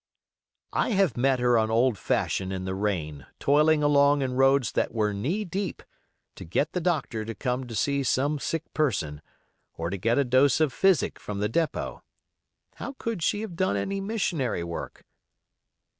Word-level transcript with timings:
I 0.73 0.93
have 0.93 1.15
met 1.15 1.39
her 1.39 1.59
on 1.59 1.69
old 1.69 1.95
Fashion 1.95 2.51
in 2.51 2.65
the 2.65 2.73
rain, 2.73 3.27
toiling 3.37 3.83
along 3.83 4.23
in 4.23 4.33
roads 4.33 4.71
that 4.71 4.91
were 4.95 5.13
knee 5.13 5.45
deep, 5.45 5.83
to 6.33 6.43
get 6.43 6.71
the 6.71 6.81
doctor 6.81 7.23
to 7.23 7.35
come 7.35 7.67
to 7.67 7.75
see 7.75 8.01
some 8.01 8.39
sick 8.39 8.63
person, 8.73 9.21
or 9.77 9.91
to 9.91 9.97
get 9.97 10.17
a 10.17 10.23
dose 10.23 10.59
of 10.59 10.73
physic 10.73 11.19
from 11.19 11.37
the 11.37 11.49
depot. 11.49 12.01
How 12.77 12.93
could 12.97 13.21
she 13.21 13.41
have 13.41 13.55
done 13.55 13.77
any 13.77 14.01
missionary 14.01 14.63
work? 14.63 15.05